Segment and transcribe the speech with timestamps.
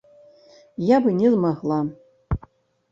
[0.85, 1.79] Я бы не змагла.